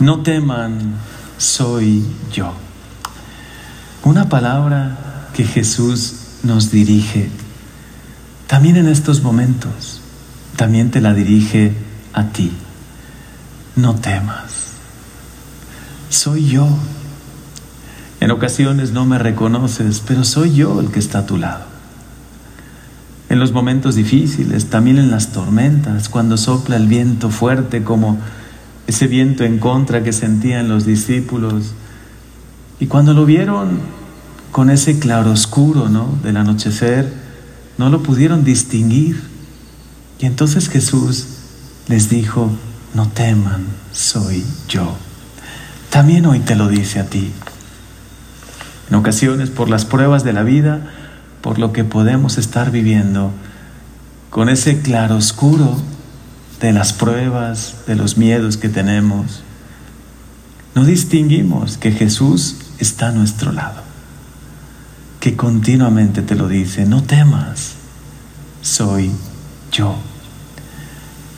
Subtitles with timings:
[0.00, 0.94] No teman,
[1.38, 2.52] soy yo.
[4.04, 6.14] Una palabra que Jesús
[6.44, 7.30] nos dirige
[8.46, 10.00] también en estos momentos,
[10.56, 11.74] también te la dirige
[12.14, 12.50] a ti.
[13.76, 14.72] No temas,
[16.08, 16.66] soy yo.
[18.20, 21.66] En ocasiones no me reconoces, pero soy yo el que está a tu lado.
[23.28, 28.18] En los momentos difíciles, también en las tormentas, cuando sopla el viento fuerte como
[28.88, 31.74] ese viento en contra que sentían los discípulos.
[32.80, 33.80] Y cuando lo vieron
[34.50, 36.18] con ese claroscuro ¿no?
[36.22, 37.12] del anochecer,
[37.76, 39.22] no lo pudieron distinguir.
[40.18, 41.26] Y entonces Jesús
[41.86, 42.50] les dijo,
[42.94, 44.96] no teman, soy yo.
[45.90, 47.30] También hoy te lo dice a ti.
[48.88, 50.90] En ocasiones, por las pruebas de la vida,
[51.42, 53.32] por lo que podemos estar viviendo,
[54.30, 55.76] con ese claroscuro
[56.60, 59.42] de las pruebas, de los miedos que tenemos,
[60.74, 63.82] no distinguimos que Jesús está a nuestro lado,
[65.20, 67.74] que continuamente te lo dice, no temas,
[68.62, 69.10] soy
[69.72, 69.96] yo.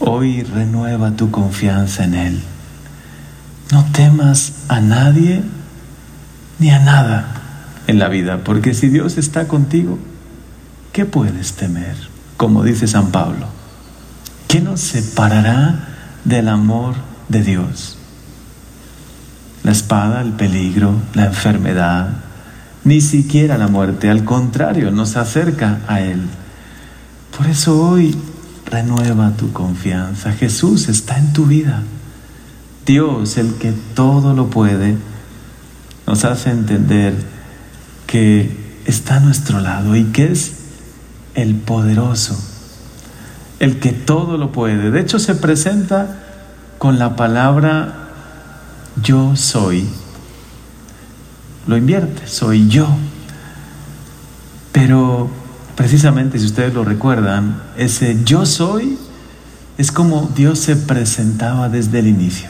[0.00, 2.40] Hoy renueva tu confianza en Él.
[3.72, 5.42] No temas a nadie
[6.58, 7.34] ni a nada
[7.86, 9.98] en la vida, porque si Dios está contigo,
[10.92, 11.96] ¿qué puedes temer?
[12.36, 13.57] Como dice San Pablo.
[14.48, 15.88] ¿Qué nos separará
[16.24, 16.94] del amor
[17.28, 17.98] de Dios?
[19.62, 22.08] La espada, el peligro, la enfermedad,
[22.82, 26.22] ni siquiera la muerte, al contrario, nos acerca a Él.
[27.36, 28.16] Por eso hoy
[28.64, 30.32] renueva tu confianza.
[30.32, 31.82] Jesús está en tu vida.
[32.86, 34.96] Dios, el que todo lo puede,
[36.06, 37.14] nos hace entender
[38.06, 40.52] que está a nuestro lado y que es
[41.34, 42.42] el poderoso
[43.60, 44.90] el que todo lo puede.
[44.90, 46.20] De hecho, se presenta
[46.78, 48.08] con la palabra
[49.02, 49.86] yo soy.
[51.66, 52.88] Lo invierte, soy yo.
[54.72, 55.28] Pero
[55.76, 58.98] precisamente, si ustedes lo recuerdan, ese yo soy
[59.76, 62.48] es como Dios se presentaba desde el inicio.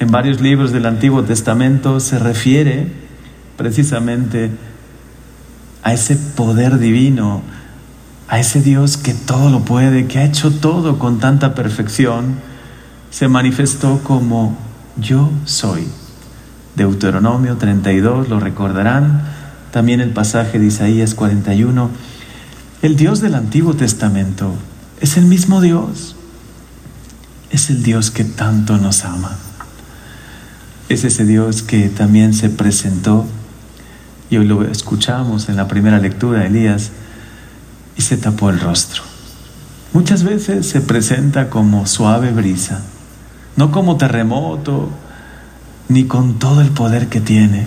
[0.00, 2.90] En varios libros del Antiguo Testamento se refiere
[3.56, 4.50] precisamente
[5.82, 7.42] a ese poder divino,
[8.28, 12.36] a ese Dios que todo lo puede, que ha hecho todo con tanta perfección,
[13.10, 14.56] se manifestó como
[14.96, 15.86] yo soy.
[16.74, 19.22] Deuteronomio 32, lo recordarán,
[19.70, 21.90] también el pasaje de Isaías 41.
[22.82, 24.54] El Dios del Antiguo Testamento
[25.00, 26.16] es el mismo Dios,
[27.50, 29.36] es el Dios que tanto nos ama.
[30.88, 33.26] Es ese Dios que también se presentó,
[34.30, 36.90] y hoy lo escuchamos en la primera lectura Elías,
[37.96, 39.02] y se tapó el rostro.
[39.92, 42.80] Muchas veces se presenta como suave brisa,
[43.56, 44.90] no como terremoto,
[45.88, 47.66] ni con todo el poder que tiene.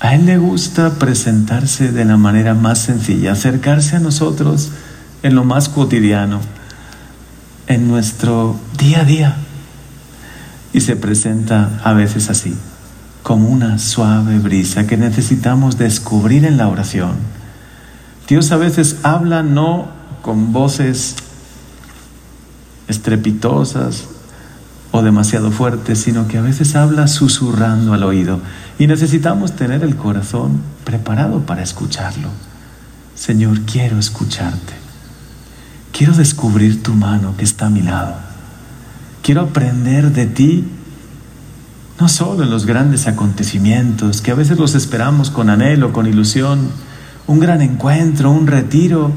[0.00, 4.70] A Él le gusta presentarse de la manera más sencilla, acercarse a nosotros
[5.22, 6.40] en lo más cotidiano,
[7.66, 9.36] en nuestro día a día.
[10.74, 12.54] Y se presenta a veces así,
[13.22, 17.37] como una suave brisa que necesitamos descubrir en la oración
[18.28, 19.88] Dios a veces habla no
[20.20, 21.16] con voces
[22.86, 24.04] estrepitosas
[24.90, 28.40] o demasiado fuertes, sino que a veces habla susurrando al oído.
[28.78, 32.28] Y necesitamos tener el corazón preparado para escucharlo.
[33.14, 34.74] Señor, quiero escucharte.
[35.92, 38.14] Quiero descubrir tu mano que está a mi lado.
[39.22, 40.64] Quiero aprender de ti,
[41.98, 46.70] no solo en los grandes acontecimientos, que a veces los esperamos con anhelo, con ilusión,
[47.28, 49.12] un gran encuentro, un retiro,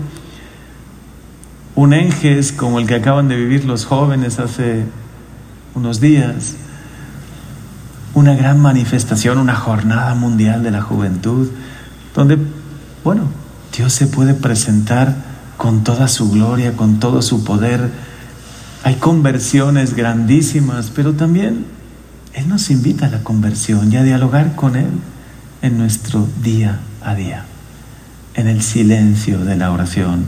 [1.76, 4.84] un enjes como el que acaban de vivir los jóvenes hace
[5.74, 6.56] unos días,
[8.14, 11.50] una gran manifestación, una jornada mundial de la juventud,
[12.14, 12.38] donde,
[13.06, 13.24] bueno,
[13.76, 15.16] Dios se puede presentar
[15.56, 17.90] con toda su gloria, con todo su poder.
[18.84, 21.66] Hay conversiones grandísimas, pero también
[22.34, 24.90] Él nos invita a la conversión y a dialogar con Él
[25.62, 27.46] en nuestro día a día
[28.36, 30.26] en el silencio de la oración,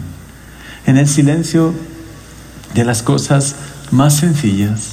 [0.85, 1.73] en el silencio
[2.73, 3.55] de las cosas
[3.91, 4.91] más sencillas.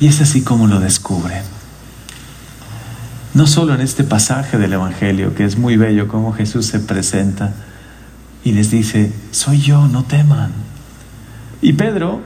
[0.00, 1.42] Y es así como lo descubre.
[3.32, 7.52] No solo en este pasaje del Evangelio, que es muy bello, como Jesús se presenta
[8.44, 10.52] y les dice, soy yo, no teman.
[11.62, 12.20] Y Pedro,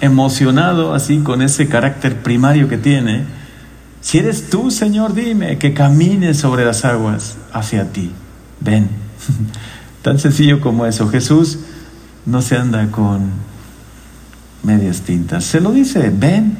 [0.00, 3.24] emocionado así con ese carácter primario que tiene,
[4.00, 8.12] si eres tú, Señor, dime que camine sobre las aguas hacia ti
[8.60, 8.88] ven.
[10.02, 11.08] Tan sencillo como eso.
[11.08, 11.58] Jesús
[12.26, 13.30] no se anda con
[14.62, 15.44] medias tintas.
[15.44, 16.58] Se lo dice, ven,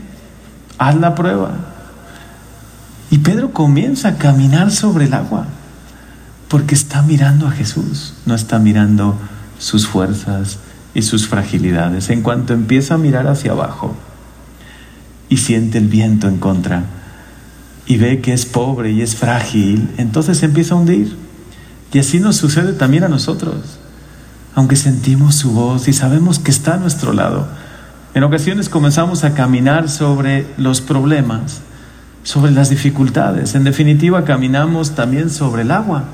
[0.78, 1.56] haz la prueba.
[3.10, 5.46] Y Pedro comienza a caminar sobre el agua,
[6.48, 9.18] porque está mirando a Jesús, no está mirando
[9.58, 10.58] sus fuerzas
[10.94, 12.10] y sus fragilidades.
[12.10, 13.94] En cuanto empieza a mirar hacia abajo
[15.28, 16.84] y siente el viento en contra
[17.86, 21.16] y ve que es pobre y es frágil, entonces empieza a hundir.
[21.92, 23.78] Y así nos sucede también a nosotros.
[24.54, 27.46] Aunque sentimos su voz y sabemos que está a nuestro lado,
[28.14, 31.60] en ocasiones comenzamos a caminar sobre los problemas,
[32.24, 33.54] sobre las dificultades.
[33.54, 36.04] En definitiva, caminamos también sobre el agua,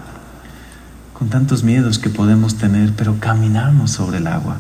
[1.13, 4.59] con tantos miedos que podemos tener, pero caminamos sobre el agua.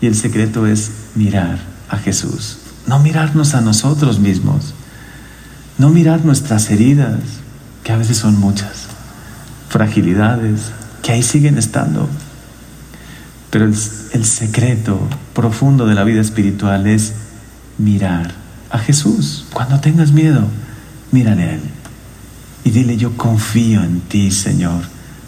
[0.00, 4.74] Y el secreto es mirar a Jesús, no mirarnos a nosotros mismos,
[5.76, 7.20] no mirar nuestras heridas,
[7.84, 8.87] que a veces son muchas,
[9.68, 10.72] fragilidades,
[11.02, 12.08] que ahí siguen estando
[13.50, 13.74] pero el,
[14.24, 15.00] secreto
[15.32, 17.14] profundo de la vida espiritual es
[17.78, 18.32] mirar
[18.70, 19.46] a Jesús.
[19.52, 20.42] Cuando tengas miedo,
[21.12, 21.62] mírale a Él.
[22.64, 24.82] Y dile, yo confío en ti, Señor.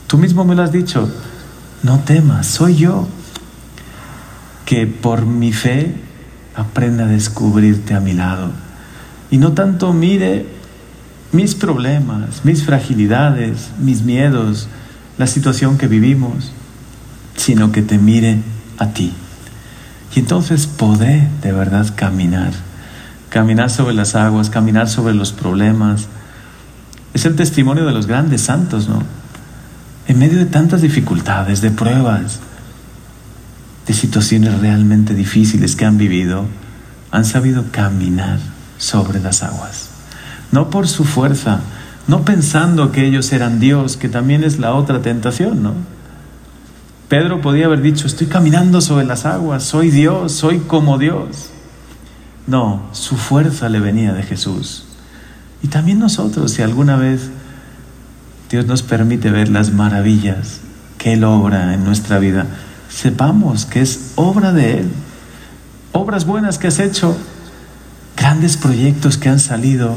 [0.07, 1.11] Tú mismo me lo has dicho,
[1.83, 3.09] no temas, soy yo.
[4.67, 5.95] Que por mi fe
[6.55, 8.51] aprenda a descubrirte a mi lado.
[9.31, 10.47] Y no tanto mire
[11.33, 14.69] mis problemas, mis fragilidades, mis miedos,
[15.19, 16.53] la situación que vivimos,
[17.37, 18.39] sino que te mire
[18.79, 19.13] a ti.
[20.15, 22.53] Y entonces podré de verdad caminar,
[23.29, 26.09] caminar sobre las aguas, caminar sobre los problemas.
[27.15, 29.03] Es el testimonio de los grandes santos, ¿no?
[30.09, 32.41] En medio de tantas dificultades, de pruebas,
[33.87, 36.47] de situaciones realmente difíciles que han vivido,
[37.13, 38.39] han sabido caminar
[38.79, 40.00] sobre las aguas.
[40.53, 41.61] No por su fuerza,
[42.07, 45.75] no pensando que ellos eran Dios, que también es la otra tentación, ¿no?
[47.09, 51.51] Pedro podía haber dicho, estoy caminando sobre las aguas, soy Dios, soy como Dios.
[52.47, 54.87] No, su fuerza le venía de Jesús.
[55.63, 57.31] Y también nosotros, si alguna vez
[58.49, 60.61] Dios nos permite ver las maravillas
[60.99, 62.47] que Él obra en nuestra vida,
[62.89, 64.91] sepamos que es obra de Él.
[65.93, 67.17] Obras buenas que has hecho,
[68.17, 69.97] grandes proyectos que han salido,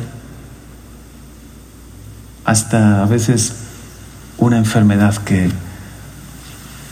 [2.46, 3.54] hasta a veces
[4.38, 5.50] una enfermedad que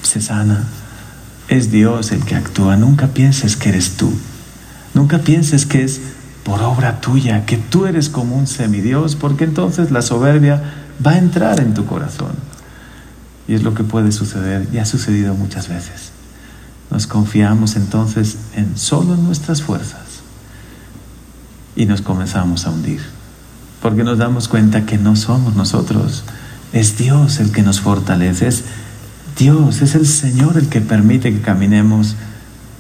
[0.04, 0.64] se sana.
[1.48, 2.78] Es Dios el que actúa.
[2.78, 4.12] Nunca pienses que eres tú.
[4.94, 6.02] Nunca pienses que es
[6.44, 10.62] por obra tuya, que tú eres como un semidios, porque entonces la soberbia
[11.06, 12.34] va a entrar en tu corazón.
[13.48, 16.12] Y es lo que puede suceder, y ha sucedido muchas veces.
[16.90, 20.02] Nos confiamos entonces en solo nuestras fuerzas
[21.76, 23.02] y nos comenzamos a hundir,
[23.82, 26.24] porque nos damos cuenta que no somos nosotros,
[26.74, 28.64] es Dios el que nos fortalece, es
[29.38, 32.16] Dios, es el Señor el que permite que caminemos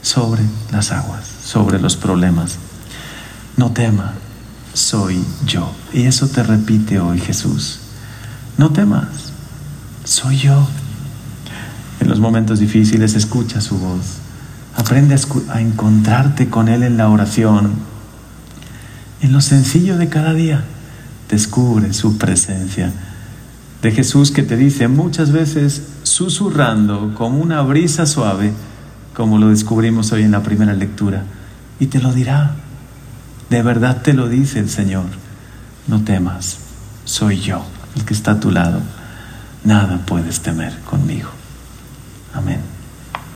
[0.01, 2.57] sobre las aguas, sobre los problemas.
[3.57, 4.13] No tema,
[4.73, 5.71] soy yo.
[5.93, 7.79] Y eso te repite hoy Jesús.
[8.57, 9.07] No temas,
[10.03, 10.67] soy yo.
[11.99, 14.17] En los momentos difíciles escucha su voz.
[14.75, 15.15] Aprende
[15.49, 17.73] a, encontrarte con Él en la oración.
[19.21, 20.63] En lo sencillo de cada día,
[21.31, 22.91] descubre su presencia
[23.81, 28.51] de Jesús que te dice muchas veces susurrando como una brisa suave,
[29.15, 31.23] como lo descubrimos hoy en la primera lectura,
[31.79, 32.55] y te lo dirá.
[33.49, 35.05] De verdad te lo dice el Señor.
[35.87, 36.59] No temas,
[37.05, 37.65] soy yo
[37.95, 38.81] el que está a tu lado.
[39.63, 41.29] Nada puedes temer conmigo.
[42.33, 42.70] Amén.